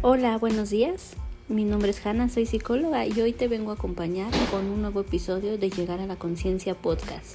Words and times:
Hola, 0.00 0.38
buenos 0.38 0.70
días. 0.70 1.16
Mi 1.48 1.64
nombre 1.64 1.90
es 1.90 2.06
Hanna, 2.06 2.28
soy 2.28 2.46
psicóloga 2.46 3.04
y 3.04 3.20
hoy 3.20 3.32
te 3.32 3.48
vengo 3.48 3.72
a 3.72 3.74
acompañar 3.74 4.30
con 4.48 4.66
un 4.66 4.80
nuevo 4.80 5.00
episodio 5.00 5.58
de 5.58 5.70
Llegar 5.70 5.98
a 5.98 6.06
la 6.06 6.14
Conciencia 6.14 6.76
Podcast. 6.76 7.34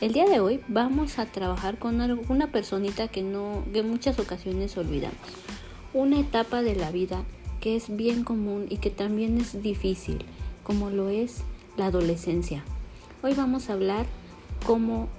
El 0.00 0.14
día 0.14 0.24
de 0.24 0.40
hoy 0.40 0.60
vamos 0.68 1.18
a 1.18 1.26
trabajar 1.26 1.78
con 1.78 2.00
una 2.30 2.50
personita 2.50 3.08
que 3.08 3.22
no 3.22 3.62
que 3.74 3.82
muchas 3.82 4.18
ocasiones 4.18 4.74
olvidamos. 4.78 5.18
Una 5.92 6.18
etapa 6.18 6.62
de 6.62 6.76
la 6.76 6.90
vida 6.90 7.24
que 7.60 7.76
es 7.76 7.94
bien 7.94 8.24
común 8.24 8.68
y 8.70 8.78
que 8.78 8.88
también 8.88 9.36
es 9.36 9.62
difícil, 9.62 10.24
como 10.62 10.88
lo 10.88 11.10
es 11.10 11.42
la 11.76 11.86
adolescencia. 11.86 12.64
Hoy 13.22 13.34
vamos 13.34 13.68
a 13.68 13.74
hablar 13.74 14.06
cómo 14.64 15.10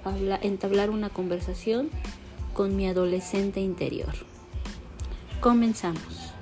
entablar 0.42 0.90
una 0.90 1.08
conversación 1.08 1.88
con 2.52 2.74
mi 2.74 2.88
adolescente 2.88 3.60
interior. 3.60 4.12
Comenzamos. 5.40 6.33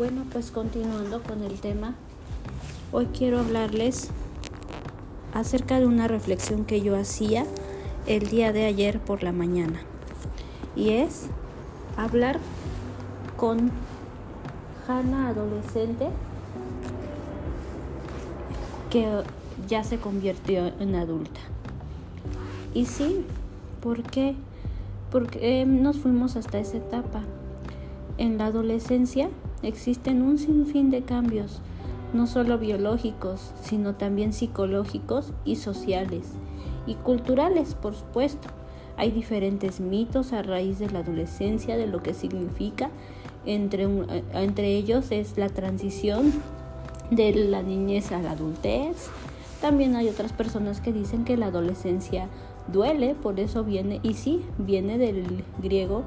Bueno, 0.00 0.24
pues 0.32 0.50
continuando 0.50 1.22
con 1.22 1.42
el 1.42 1.60
tema, 1.60 1.92
hoy 2.90 3.08
quiero 3.12 3.38
hablarles 3.38 4.08
acerca 5.34 5.78
de 5.78 5.86
una 5.86 6.08
reflexión 6.08 6.64
que 6.64 6.80
yo 6.80 6.96
hacía 6.96 7.44
el 8.06 8.30
día 8.30 8.50
de 8.50 8.64
ayer 8.64 8.98
por 8.98 9.22
la 9.22 9.32
mañana. 9.32 9.78
Y 10.74 10.92
es 10.92 11.26
hablar 11.98 12.40
con 13.36 13.70
Hanna 14.88 15.28
adolescente 15.28 16.08
que 18.88 19.06
ya 19.68 19.84
se 19.84 19.98
convirtió 19.98 20.68
en 20.80 20.94
adulta. 20.94 21.40
Y 22.72 22.86
sí, 22.86 23.26
¿por 23.82 24.02
qué? 24.02 24.34
Porque 25.10 25.66
nos 25.66 25.98
fuimos 25.98 26.36
hasta 26.36 26.58
esa 26.58 26.78
etapa. 26.78 27.20
En 28.16 28.38
la 28.38 28.46
adolescencia 28.46 29.28
existen 29.62 30.22
un 30.22 30.38
sinfín 30.38 30.90
de 30.90 31.02
cambios, 31.02 31.60
no 32.12 32.26
solo 32.26 32.58
biológicos, 32.58 33.52
sino 33.62 33.94
también 33.94 34.32
psicológicos 34.32 35.32
y 35.44 35.56
sociales, 35.56 36.26
y 36.86 36.94
culturales, 36.94 37.74
por 37.74 37.94
supuesto. 37.94 38.48
Hay 38.96 39.10
diferentes 39.10 39.80
mitos 39.80 40.32
a 40.32 40.42
raíz 40.42 40.78
de 40.78 40.90
la 40.90 41.00
adolescencia, 41.00 41.76
de 41.76 41.86
lo 41.86 42.02
que 42.02 42.14
significa. 42.14 42.90
Entre, 43.46 43.84
eh, 43.84 44.24
entre 44.34 44.74
ellos 44.74 45.10
es 45.10 45.38
la 45.38 45.48
transición 45.48 46.32
de 47.10 47.32
la 47.34 47.62
niñez 47.62 48.12
a 48.12 48.20
la 48.20 48.32
adultez. 48.32 49.08
También 49.60 49.96
hay 49.96 50.08
otras 50.08 50.32
personas 50.32 50.80
que 50.80 50.92
dicen 50.92 51.24
que 51.24 51.36
la 51.36 51.46
adolescencia 51.46 52.28
duele, 52.72 53.14
por 53.14 53.40
eso 53.40 53.64
viene, 53.64 54.00
y 54.02 54.14
sí, 54.14 54.42
viene 54.58 54.98
del 54.98 55.44
griego 55.62 56.02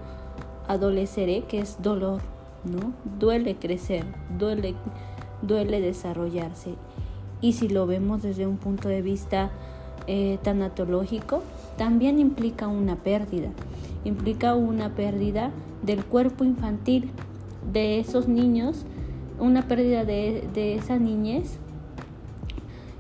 adolecere, 0.68 1.44
que 1.44 1.60
es 1.60 1.82
dolor, 1.82 2.22
¿no? 2.66 2.94
Duele 3.20 3.56
crecer, 3.56 4.06
duele, 4.38 4.76
duele 5.42 5.82
desarrollarse. 5.82 6.76
Y 7.42 7.54
si 7.54 7.68
lo 7.68 7.86
vemos 7.86 8.22
desde 8.22 8.48
un 8.48 8.58
punto 8.58 8.88
de 8.88 9.02
vista 9.02 9.52
eh, 10.08 10.38
tanatológico, 10.44 11.44
también 11.78 12.20
implica 12.20 12.68
una 12.68 12.96
pérdida. 12.96 13.50
Implica 14.06 14.56
una 14.56 14.96
pérdida 14.96 15.52
del 15.82 16.04
cuerpo 16.06 16.44
infantil 16.44 17.12
de 17.72 18.00
esos 18.00 18.28
niños, 18.28 18.86
una 19.40 19.68
pérdida 19.68 20.06
de, 20.06 20.48
de 20.54 20.76
esa 20.76 20.98
niñez 20.98 21.58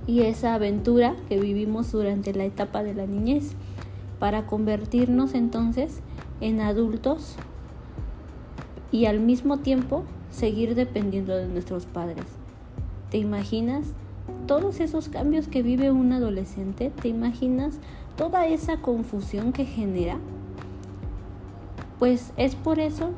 y 0.07 0.21
esa 0.21 0.55
aventura 0.55 1.15
que 1.29 1.39
vivimos 1.39 1.91
durante 1.91 2.33
la 2.33 2.45
etapa 2.45 2.83
de 2.83 2.93
la 2.93 3.05
niñez 3.05 3.53
para 4.19 4.45
convertirnos 4.45 5.33
entonces 5.33 5.99
en 6.41 6.59
adultos 6.59 7.35
y 8.93 9.07
al 9.07 9.19
mismo 9.19 9.57
tiempo 9.57 10.03
seguir 10.29 10.75
dependiendo 10.75 11.35
de 11.35 11.47
nuestros 11.47 11.87
padres. 11.87 12.25
¿Te 13.09 13.17
imaginas 13.17 13.87
todos 14.45 14.79
esos 14.79 15.09
cambios 15.09 15.47
que 15.47 15.63
vive 15.63 15.91
un 15.91 16.13
adolescente? 16.13 16.91
¿Te 17.01 17.07
imaginas 17.07 17.79
toda 18.15 18.45
esa 18.45 18.77
confusión 18.77 19.51
que 19.51 19.65
genera? 19.65 20.19
Pues 21.97 22.33
es 22.37 22.53
por 22.53 22.79
eso 22.79 23.09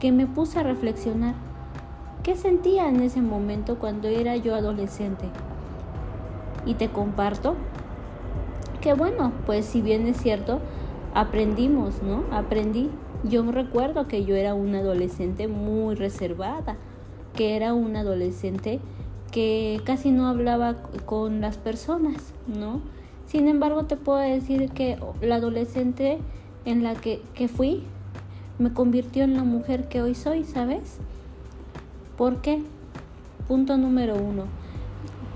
que 0.00 0.10
me 0.10 0.26
puse 0.26 0.58
a 0.58 0.64
reflexionar. 0.64 1.36
¿Qué 2.24 2.34
sentía 2.34 2.88
en 2.88 3.00
ese 3.00 3.22
momento 3.22 3.78
cuando 3.78 4.08
era 4.08 4.36
yo 4.36 4.56
adolescente? 4.56 5.26
Y 6.66 6.74
te 6.74 6.88
comparto 6.88 7.54
que 8.80 8.94
bueno, 8.94 9.32
pues 9.46 9.64
si 9.64 9.80
bien 9.80 10.08
es 10.08 10.16
cierto, 10.16 10.58
aprendimos, 11.14 12.02
¿no? 12.02 12.24
Aprendí 12.30 12.90
yo 13.24 13.42
recuerdo 13.50 14.08
que 14.08 14.24
yo 14.24 14.34
era 14.34 14.54
una 14.54 14.78
adolescente 14.78 15.46
muy 15.46 15.94
reservada, 15.94 16.76
que 17.34 17.54
era 17.54 17.74
una 17.74 18.00
adolescente 18.00 18.80
que 19.30 19.80
casi 19.84 20.10
no 20.10 20.26
hablaba 20.26 20.74
con 21.04 21.40
las 21.40 21.58
personas, 21.58 22.32
¿no? 22.46 22.80
Sin 23.26 23.46
embargo, 23.46 23.84
te 23.84 23.96
puedo 23.96 24.18
decir 24.18 24.70
que 24.70 24.98
la 25.20 25.36
adolescente 25.36 26.18
en 26.64 26.82
la 26.82 26.94
que, 26.94 27.22
que 27.34 27.46
fui 27.46 27.84
me 28.58 28.72
convirtió 28.72 29.24
en 29.24 29.36
la 29.36 29.44
mujer 29.44 29.88
que 29.88 30.02
hoy 30.02 30.14
soy, 30.14 30.44
¿sabes? 30.44 30.96
¿Por 32.16 32.40
qué? 32.40 32.62
Punto 33.46 33.76
número 33.76 34.16
uno. 34.16 34.44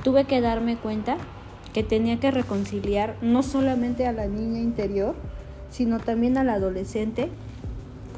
Tuve 0.03 0.25
que 0.25 0.41
darme 0.41 0.77
cuenta 0.77 1.19
que 1.73 1.83
tenía 1.83 2.19
que 2.19 2.31
reconciliar 2.31 3.17
no 3.21 3.43
solamente 3.43 4.07
a 4.07 4.13
la 4.13 4.27
niña 4.27 4.61
interior, 4.61 5.15
sino 5.75 5.99
también 5.99 6.39
a 6.39 6.45
la 6.45 6.55
adolescente 6.55 7.31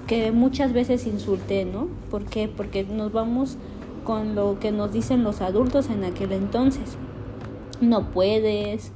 que 0.07 0.31
muchas 0.31 0.75
veces 0.75 1.07
insulté, 1.07 1.65
¿no? 1.65 1.89
¿Por 2.11 2.27
qué? 2.27 2.49
Porque 2.49 2.85
nos 2.85 3.13
vamos 3.13 3.57
con 4.05 4.35
lo 4.35 4.59
que 4.61 4.73
nos 4.73 4.93
dicen 4.93 5.25
los 5.25 5.41
adultos 5.41 5.89
en 5.89 6.05
aquel 6.05 6.33
entonces. 6.33 6.99
No 7.81 8.11
puedes, 8.11 8.93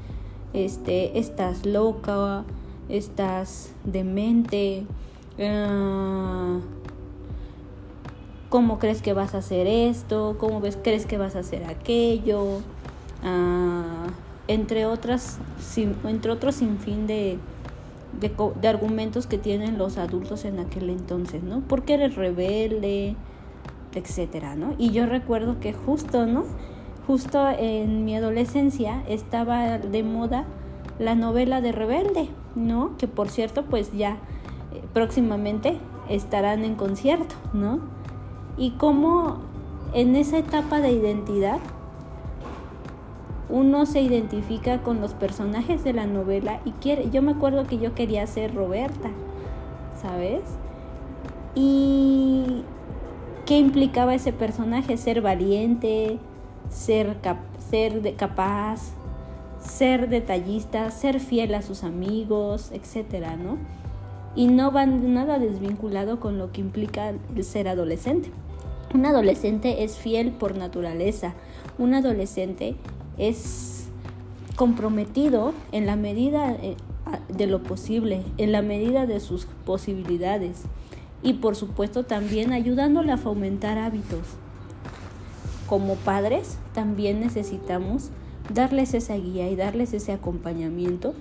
este, 0.53 1.19
estás 1.19 1.65
loca, 1.65 2.44
estás 2.91 3.72
demente, 3.84 4.84
uh, 5.38 6.60
¿cómo 8.50 8.78
crees 8.78 9.00
que 9.00 9.15
vas 9.15 9.34
a 9.34 9.38
hacer 9.38 9.66
esto? 9.66 10.37
¿Cómo 10.38 10.60
ves, 10.60 10.77
crees 10.82 11.06
que 11.06 11.16
vas 11.16 11.34
a 11.34 11.38
hacer 11.38 11.65
aquello? 11.65 12.59
Uh, 13.25 14.10
entre 14.48 14.84
otras, 14.84 15.38
sin, 15.59 15.97
entre 16.04 16.31
otros 16.31 16.56
sinfín 16.56 17.06
de, 17.06 17.38
de, 18.19 18.69
argumentos 18.69 19.26
que 19.26 19.38
tienen 19.38 19.78
los 19.78 19.98
adultos 19.98 20.44
en 20.44 20.59
aquel 20.59 20.91
entonces, 20.91 21.43
¿no? 21.43 21.60
Porque 21.60 21.94
eres 21.94 22.16
rebelde, 22.16 23.16
etcétera, 23.94 24.54
¿no? 24.54 24.75
Y 24.78 24.91
yo 24.91 25.06
recuerdo 25.06 25.60
que 25.60 25.72
justo, 25.72 26.26
¿no? 26.26 26.44
Justo 27.06 27.48
en 27.48 28.04
mi 28.04 28.16
adolescencia 28.16 29.03
estaba 29.09 29.78
de 29.78 30.03
moda 30.03 30.44
la 30.98 31.15
novela 31.15 31.60
de 31.60 31.72
Rebelde, 31.72 32.28
¿no? 32.54 32.97
Que 32.98 33.09
por 33.09 33.31
cierto, 33.31 33.65
pues 33.65 33.93
ya 33.93 34.19
eh, 34.72 34.82
próximamente 34.92 35.78
estarán 36.09 36.65
en 36.65 36.75
concierto, 36.75 37.34
¿no? 37.53 37.81
Y 38.56 38.72
cómo 38.72 39.38
en 39.94 40.15
esa 40.15 40.38
etapa 40.38 40.81
de 40.81 40.92
identidad 40.92 41.59
uno 43.50 43.86
se 43.86 44.00
identifica 44.00 44.82
con 44.82 45.00
los 45.00 45.14
personajes 45.14 45.82
de 45.84 45.92
la 45.92 46.06
novela 46.06 46.60
y 46.64 46.70
quiere, 46.72 47.10
yo 47.10 47.22
me 47.22 47.32
acuerdo 47.32 47.66
que 47.66 47.78
yo 47.78 47.94
quería 47.94 48.26
ser 48.26 48.54
Roberta, 48.54 49.10
¿sabes? 50.00 50.42
Y 51.54 52.62
qué 53.47 53.58
implicaba 53.58 54.14
ese 54.14 54.32
personaje, 54.32 54.97
ser 54.97 55.20
valiente, 55.20 56.18
ser, 56.68 57.16
ser 57.70 58.14
capaz, 58.16 58.92
ser 59.60 60.08
detallista, 60.08 60.91
ser 60.91 61.20
fiel 61.20 61.54
a 61.54 61.62
sus 61.62 61.82
amigos, 61.82 62.70
etcétera, 62.72 63.36
¿no? 63.36 63.58
Y 64.36 64.46
no 64.46 64.70
van 64.70 65.12
nada 65.12 65.41
desvinculado 65.41 66.20
con 66.20 66.38
lo 66.38 66.53
que 66.53 66.60
implica 66.60 67.08
el 67.10 67.44
ser 67.44 67.66
adolescente. 67.66 68.30
Un 68.94 69.06
adolescente 69.06 69.82
es 69.82 69.98
fiel 69.98 70.30
por 70.30 70.56
naturaleza. 70.56 71.34
Un 71.78 71.94
adolescente 71.94 72.76
es 73.20 73.84
comprometido 74.56 75.52
en 75.72 75.86
la 75.86 75.94
medida 75.94 76.52
eh, 76.52 76.76
de 77.28 77.46
lo 77.46 77.62
posible, 77.62 78.22
en 78.38 78.50
la 78.50 78.62
medida 78.62 79.06
de 79.06 79.20
sus 79.20 79.46
posibilidades 79.66 80.62
y 81.22 81.34
por 81.34 81.54
supuesto 81.54 82.04
también 82.04 82.52
ayudándole 82.52 83.12
a 83.12 83.18
fomentar 83.18 83.78
hábitos. 83.78 84.20
Como 85.68 85.96
padres 85.96 86.58
también 86.72 87.20
necesitamos 87.20 88.08
darles 88.52 88.94
esa 88.94 89.16
guía 89.16 89.50
y 89.50 89.54
darles 89.54 89.92
ese 89.92 90.12
acompañamiento 90.12 91.14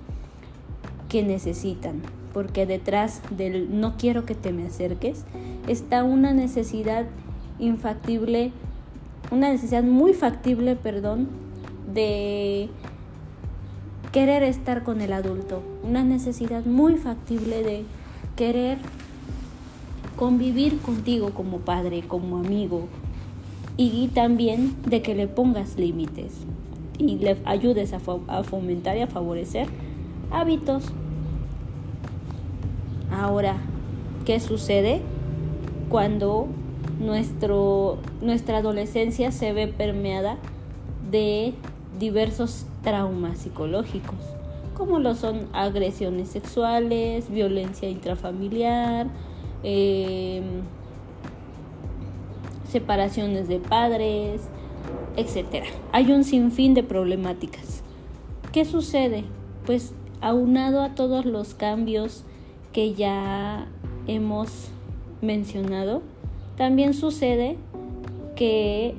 que 1.09 1.21
necesitan, 1.21 2.01
porque 2.33 2.65
detrás 2.65 3.21
del 3.29 3.79
no 3.79 3.97
quiero 3.97 4.25
que 4.25 4.35
te 4.35 4.53
me 4.53 4.65
acerques 4.65 5.25
está 5.67 6.03
una 6.03 6.33
necesidad 6.33 7.07
infactible, 7.59 8.53
una 9.31 9.49
necesidad 9.49 9.83
muy 9.83 10.13
factible, 10.13 10.75
perdón, 10.77 11.27
de 11.94 12.69
querer 14.12 14.44
estar 14.44 14.83
con 14.83 15.01
el 15.01 15.13
adulto, 15.13 15.62
una 15.83 16.03
necesidad 16.03 16.65
muy 16.65 16.95
factible 16.95 17.63
de 17.63 17.83
querer 18.36 18.77
convivir 20.15 20.80
contigo 20.80 21.31
como 21.31 21.59
padre, 21.59 22.03
como 22.07 22.38
amigo 22.38 22.88
y 23.77 24.09
también 24.09 24.75
de 24.86 25.01
que 25.01 25.15
le 25.15 25.27
pongas 25.27 25.77
límites 25.77 26.33
y 26.97 27.18
le 27.18 27.38
ayudes 27.45 27.94
a, 27.94 28.00
fomentar 28.44 28.97
y 28.97 29.01
a 29.01 29.07
favorecer 29.07 29.68
hábitos. 30.31 30.83
Ahora, 33.09 33.56
¿qué 34.25 34.39
sucede 34.42 35.01
cuando 35.88 36.47
nuestro, 37.00 38.00
nuestra 38.21 38.57
adolescencia 38.57 39.31
se 39.31 39.53
ve 39.53 39.68
permeada 39.68 40.38
de 41.09 41.53
diversos 41.97 42.65
traumas 42.83 43.39
psicológicos, 43.39 44.19
como 44.75 45.00
lo 45.00 45.15
son 45.15 45.47
agresiones 45.53 46.30
sexuales, 46.30 47.30
violencia 47.30 47.89
intrafamiliar, 47.89 49.07
em, 49.63 50.62
separaciones 52.69 53.47
de 53.47 53.59
padres, 53.59 54.41
etc. 55.18 55.65
Hay 55.91 56.12
un 56.12 56.24
sinfín 56.24 56.74
de 56.74 56.83
problemáticas. 56.83 57.83
¿Qué 58.51 58.65
sucede? 58.65 59.25
Pues 59.65 59.94
aunado 60.21 60.81
a 60.81 60.95
todos 60.95 61.25
los 61.25 61.53
cambios 61.53 62.24
que 62.74 62.94
ya 62.94 63.68
hemos 64.07 64.69
mencionado, 65.21 66.01
también 66.57 66.94
sucede 66.94 67.57
que 68.35 68.95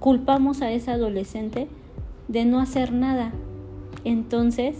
culpamos 0.00 0.62
a 0.62 0.70
ese 0.70 0.90
adolescente 0.90 1.68
de 2.28 2.44
no 2.44 2.60
hacer 2.60 2.92
nada. 2.92 3.32
Entonces, 4.04 4.76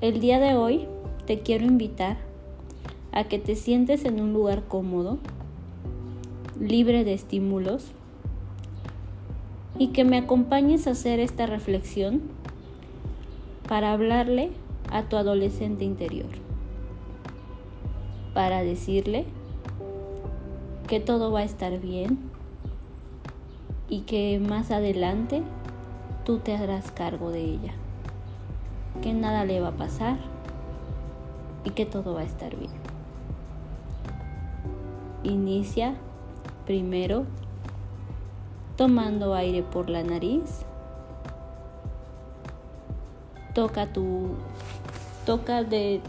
el 0.00 0.20
día 0.20 0.40
de 0.40 0.54
hoy 0.54 0.86
te 1.26 1.40
quiero 1.40 1.66
invitar 1.66 2.16
a 3.12 3.24
que 3.24 3.38
te 3.38 3.56
sientes 3.56 4.04
en 4.04 4.20
un 4.20 4.32
lugar 4.32 4.64
cómodo, 4.66 5.18
libre 6.58 7.04
de 7.04 7.14
estímulos, 7.14 7.92
y 9.78 9.88
que 9.88 10.04
me 10.04 10.18
acompañes 10.18 10.86
a 10.86 10.90
hacer 10.90 11.20
esta 11.20 11.46
reflexión 11.46 12.20
para 13.66 13.92
hablarle 13.92 14.50
a 14.90 15.04
tu 15.04 15.16
adolescente 15.16 15.84
interior, 15.84 16.28
para 18.34 18.62
decirle 18.62 19.24
que 20.86 21.00
todo 21.00 21.30
va 21.32 21.40
a 21.40 21.44
estar 21.44 21.80
bien, 21.80 22.29
y 23.90 24.02
que 24.02 24.38
más 24.38 24.70
adelante 24.70 25.42
tú 26.24 26.38
te 26.38 26.56
harás 26.56 26.92
cargo 26.92 27.30
de 27.30 27.42
ella, 27.42 27.72
que 29.02 29.12
nada 29.12 29.44
le 29.44 29.60
va 29.60 29.68
a 29.68 29.72
pasar 29.72 30.16
y 31.64 31.70
que 31.70 31.84
todo 31.84 32.14
va 32.14 32.20
a 32.20 32.24
estar 32.24 32.56
bien. 32.56 32.70
Inicia 35.24 35.94
primero 36.64 37.24
tomando 38.76 39.34
aire 39.34 39.62
por 39.62 39.90
la 39.90 40.02
nariz. 40.02 40.64
Toca 43.54 43.92
tu 43.92 44.28
toca 45.26 45.64
de 45.64 46.00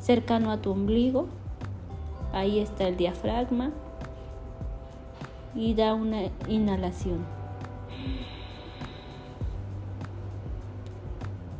cercano 0.00 0.50
a 0.50 0.58
tu 0.58 0.72
ombligo. 0.72 1.28
Ahí 2.32 2.58
está 2.58 2.88
el 2.88 2.96
diafragma 2.96 3.70
y 5.56 5.74
da 5.74 5.94
una 5.94 6.24
inhalación. 6.48 7.24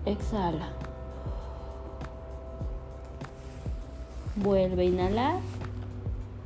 Exhala. 0.05 0.69
Vuelve 4.37 4.83
a 4.83 4.85
inhalar 4.85 5.41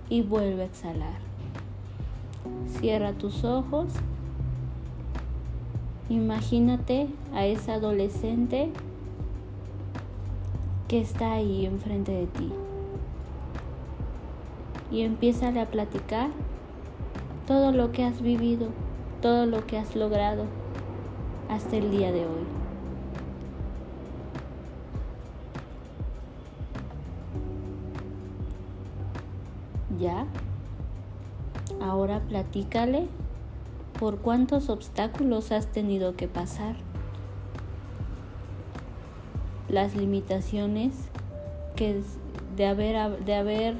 y 0.08 0.22
vuelve 0.22 0.62
a 0.62 0.66
exhalar. 0.66 1.18
Cierra 2.78 3.12
tus 3.12 3.44
ojos. 3.44 3.88
Imagínate 6.08 7.08
a 7.34 7.44
esa 7.46 7.74
adolescente 7.74 8.70
que 10.88 11.00
está 11.00 11.34
ahí 11.34 11.66
enfrente 11.66 12.12
de 12.12 12.26
ti. 12.26 12.52
Y 14.90 15.02
empieza 15.02 15.48
a 15.48 15.66
platicar 15.66 16.30
todo 17.50 17.72
lo 17.72 17.90
que 17.90 18.04
has 18.04 18.22
vivido, 18.22 18.68
todo 19.20 19.44
lo 19.44 19.66
que 19.66 19.76
has 19.76 19.96
logrado 19.96 20.44
hasta 21.48 21.78
el 21.78 21.90
día 21.90 22.12
de 22.12 22.20
hoy. 22.20 22.44
¿Ya? 29.98 30.26
Ahora 31.82 32.20
platícale 32.20 33.08
por 33.98 34.18
cuántos 34.18 34.68
obstáculos 34.68 35.50
has 35.50 35.66
tenido 35.66 36.14
que 36.14 36.28
pasar. 36.28 36.76
Las 39.68 39.96
limitaciones 39.96 40.94
que 41.74 42.00
de 42.54 42.66
haber, 42.66 43.24
de 43.24 43.34
haber 43.34 43.74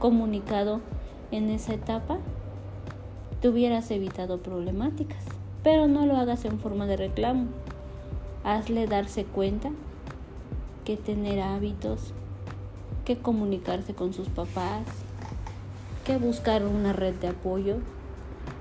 comunicado 0.00 0.80
en 1.30 1.50
esa 1.50 1.74
etapa 1.74 2.18
te 3.42 3.48
hubieras 3.48 3.90
evitado 3.90 4.38
problemáticas. 4.38 5.24
Pero 5.64 5.88
no 5.88 6.06
lo 6.06 6.16
hagas 6.16 6.44
en 6.44 6.60
forma 6.60 6.86
de 6.86 6.96
reclamo. 6.96 7.48
Hazle 8.44 8.86
darse 8.86 9.24
cuenta 9.24 9.70
que 10.84 10.96
tener 10.96 11.40
hábitos, 11.40 12.14
que 13.04 13.18
comunicarse 13.18 13.94
con 13.94 14.12
sus 14.12 14.28
papás, 14.28 14.86
que 16.04 16.18
buscar 16.18 16.64
una 16.64 16.92
red 16.92 17.14
de 17.16 17.28
apoyo 17.28 17.76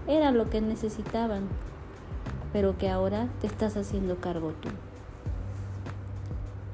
era 0.08 0.32
lo 0.32 0.50
que 0.50 0.62
necesitaban, 0.62 1.44
pero 2.52 2.78
que 2.78 2.90
ahora 2.90 3.28
te 3.40 3.48
estás 3.48 3.78
haciendo 3.78 4.16
cargo 4.18 4.54
tú. 4.62 4.70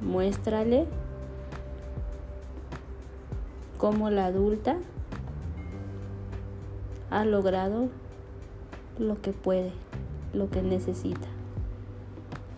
Muéstrale 0.02 0.86
cómo 3.78 4.10
la 4.10 4.28
adulta 4.28 4.78
ha 7.10 7.26
logrado 7.26 7.90
lo 9.00 9.22
que 9.22 9.32
puede, 9.32 9.72
lo 10.34 10.50
que 10.50 10.62
necesita. 10.62 11.28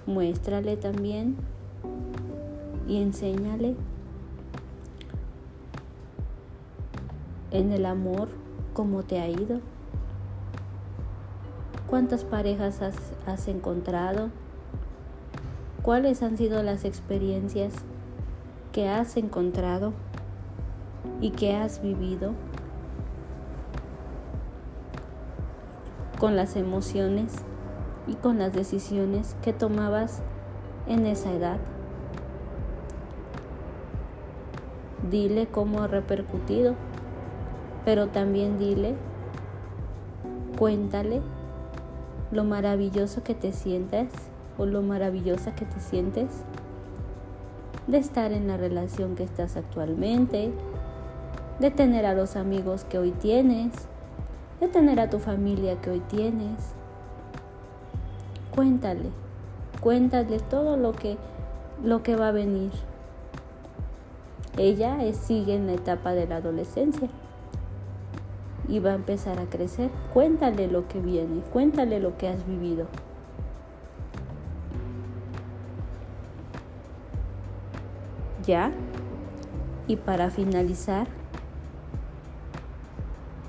Muéstrale 0.06 0.78
también 0.78 1.36
y 2.88 3.02
enséñale 3.02 3.76
en 7.52 7.72
el 7.72 7.86
amor 7.86 8.30
cómo 8.74 9.04
te 9.04 9.20
ha 9.20 9.28
ido, 9.28 9.60
cuántas 11.88 12.24
parejas 12.24 12.82
has, 12.82 12.96
has 13.28 13.48
encontrado, 13.48 14.30
cuáles 15.84 16.24
han 16.24 16.38
sido 16.38 16.64
las 16.64 16.86
experiencias 16.86 17.74
que 18.72 18.88
has 18.88 19.18
encontrado 19.18 19.94
y 21.22 21.32
que 21.32 21.56
has 21.56 21.82
vivido 21.82 22.34
con 26.20 26.36
las 26.36 26.56
emociones 26.56 27.34
y 28.06 28.16
con 28.16 28.38
las 28.38 28.54
decisiones 28.54 29.36
que 29.42 29.54
tomabas 29.54 30.22
en 30.88 31.06
esa 31.06 31.32
edad. 31.32 31.58
Dile 35.10 35.48
cómo 35.48 35.82
ha 35.82 35.88
repercutido, 35.88 36.76
pero 37.86 38.08
también 38.08 38.60
dile, 38.60 38.96
cuéntale 40.58 41.22
lo 42.32 42.44
maravilloso 42.44 43.24
que 43.24 43.34
te 43.34 43.54
sientes 43.54 44.10
o 44.58 44.66
lo 44.66 44.82
maravillosa 44.82 45.56
que 45.56 45.66
te 45.66 45.80
sientes 45.80 46.44
de 47.88 47.98
estar 47.98 48.34
en 48.34 48.48
la 48.48 48.58
relación 48.58 49.16
que 49.16 49.24
estás 49.24 49.56
actualmente, 49.56 50.52
de 51.60 51.72
tener 51.72 52.06
a 52.06 52.14
los 52.14 52.36
amigos 52.36 52.84
que 52.84 53.00
hoy 53.00 53.12
tienes, 53.12 53.72
de 54.60 54.68
tener 54.68 55.00
a 55.00 55.10
tu 55.10 55.20
familia 55.20 55.80
que 55.82 55.92
hoy 55.92 56.00
tienes. 56.02 56.74
Cuéntale, 58.54 59.10
cuéntale 59.82 60.40
todo 60.40 60.76
lo 60.78 60.94
que, 60.94 61.18
lo 61.84 62.04
que 62.04 62.16
va 62.16 62.30
a 62.30 62.32
venir. 62.32 62.72
Ella 64.58 64.98
sigue 65.14 65.56
en 65.56 65.68
la 65.68 65.74
etapa 65.74 66.14
de 66.14 66.28
la 66.28 66.38
adolescencia 66.38 67.10
y 68.68 68.80
va 68.80 68.92
a 68.92 68.96
empezar 68.96 69.40
a 69.40 69.46
crecer. 69.46 69.90
Cuéntale 70.14 70.68
lo 70.68 70.88
que 70.88 71.00
viene, 71.00 71.42
cuéntale 71.54 72.00
lo 72.00 72.18
que 72.18 72.28
has 72.28 72.46
vivido. 72.46 72.88
¿Ya? 78.46 78.72
Y 79.88 79.96
para 79.96 80.30
finalizar, 80.30 81.08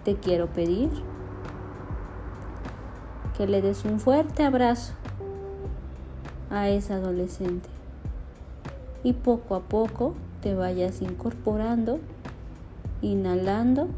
te 0.04 0.16
quiero 0.16 0.46
pedir 0.46 0.90
que 3.36 3.46
le 3.46 3.62
des 3.62 3.84
un 3.84 4.00
fuerte 4.00 4.44
abrazo 4.44 4.94
a 6.50 6.68
esa 6.68 6.94
adolescente 6.94 7.68
y 9.02 9.12
poco 9.12 9.54
a 9.54 9.60
poco 9.60 10.14
te 10.42 10.54
vayas 10.54 11.02
incorporando, 11.02 12.00
inhalando 13.02 13.88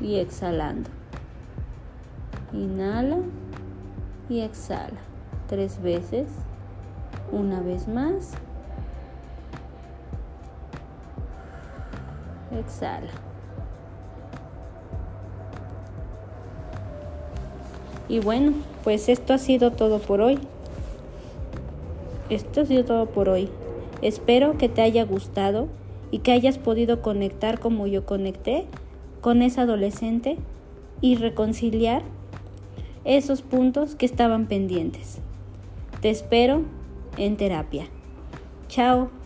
y 0.00 0.16
exhalando. 0.16 0.90
Inhala 2.52 3.18
y 4.28 4.40
exhala 4.40 4.98
tres 5.48 5.82
veces. 5.82 6.28
Una 7.32 7.60
vez 7.60 7.88
más. 7.88 8.32
Exhala. 12.60 13.10
Y 18.08 18.20
bueno, 18.20 18.52
pues 18.84 19.08
esto 19.08 19.34
ha 19.34 19.38
sido 19.38 19.72
todo 19.72 19.98
por 19.98 20.20
hoy. 20.20 20.38
Esto 22.30 22.62
ha 22.62 22.66
sido 22.66 22.84
todo 22.84 23.06
por 23.06 23.28
hoy. 23.28 23.48
Espero 24.00 24.56
que 24.56 24.68
te 24.68 24.82
haya 24.82 25.04
gustado 25.04 25.68
y 26.10 26.20
que 26.20 26.32
hayas 26.32 26.58
podido 26.58 27.02
conectar 27.02 27.58
como 27.58 27.86
yo 27.86 28.06
conecté 28.06 28.66
con 29.20 29.42
esa 29.42 29.62
adolescente 29.62 30.38
y 31.00 31.16
reconciliar 31.16 32.02
esos 33.04 33.42
puntos 33.42 33.94
que 33.94 34.06
estaban 34.06 34.46
pendientes. 34.46 35.18
Te 36.00 36.10
espero 36.10 36.62
en 37.16 37.36
terapia. 37.36 37.86
Chao. 38.68 39.17